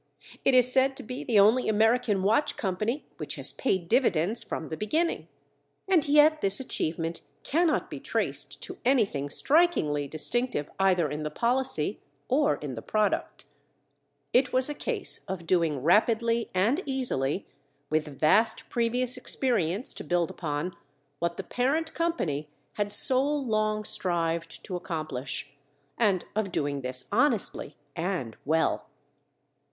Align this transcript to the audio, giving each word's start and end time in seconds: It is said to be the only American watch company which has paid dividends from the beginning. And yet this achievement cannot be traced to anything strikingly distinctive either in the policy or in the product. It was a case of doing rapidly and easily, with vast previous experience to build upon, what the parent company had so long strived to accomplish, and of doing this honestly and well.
It 0.43 0.55
is 0.55 0.73
said 0.73 0.97
to 0.97 1.03
be 1.03 1.23
the 1.23 1.39
only 1.39 1.69
American 1.69 2.23
watch 2.23 2.57
company 2.57 3.05
which 3.17 3.35
has 3.35 3.53
paid 3.53 3.87
dividends 3.87 4.41
from 4.41 4.69
the 4.69 4.75
beginning. 4.75 5.27
And 5.87 6.07
yet 6.09 6.41
this 6.41 6.59
achievement 6.59 7.21
cannot 7.43 7.91
be 7.91 7.99
traced 7.99 8.63
to 8.63 8.79
anything 8.83 9.29
strikingly 9.29 10.07
distinctive 10.07 10.71
either 10.79 11.07
in 11.07 11.21
the 11.21 11.29
policy 11.29 12.01
or 12.27 12.55
in 12.55 12.73
the 12.73 12.81
product. 12.81 13.45
It 14.33 14.51
was 14.51 14.71
a 14.71 14.73
case 14.73 15.23
of 15.27 15.45
doing 15.45 15.83
rapidly 15.83 16.49
and 16.51 16.81
easily, 16.87 17.45
with 17.91 18.07
vast 18.19 18.69
previous 18.71 19.17
experience 19.17 19.93
to 19.93 20.03
build 20.03 20.31
upon, 20.31 20.75
what 21.19 21.37
the 21.37 21.43
parent 21.43 21.93
company 21.93 22.49
had 22.73 22.91
so 22.91 23.23
long 23.23 23.83
strived 23.83 24.63
to 24.65 24.75
accomplish, 24.75 25.53
and 25.95 26.25
of 26.35 26.51
doing 26.51 26.81
this 26.81 27.05
honestly 27.11 27.75
and 27.95 28.35
well. 28.45 28.87